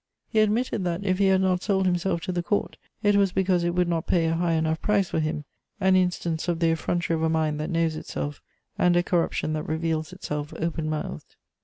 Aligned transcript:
He 0.27 0.39
admitted 0.39 0.83
that, 0.83 1.03
if 1.05 1.19
he 1.19 1.27
had 1.27 1.41
not 1.41 1.61
sold 1.61 1.85
himself 1.85 2.21
to 2.21 2.31
the 2.31 2.41
Court, 2.41 2.75
it 3.03 3.15
was 3.17 3.31
because 3.31 3.63
it 3.63 3.75
would 3.75 3.87
not 3.87 4.07
pay 4.07 4.25
a 4.25 4.33
high 4.33 4.53
enough 4.53 4.81
price 4.81 5.09
for 5.09 5.19
him: 5.19 5.45
an 5.79 5.95
instance 5.95 6.47
of 6.47 6.57
the 6.57 6.71
effrontery 6.71 7.13
of 7.13 7.21
a 7.21 7.29
mind 7.29 7.59
that 7.59 7.69
knows 7.69 7.95
itself 7.95 8.41
and 8.79 8.95
a 8.95 9.03
corruption 9.03 9.53
that 9.53 9.67
reveals 9.69 10.11
itself 10.11 10.55
open 10.57 10.89
mouthed. 10.89 11.35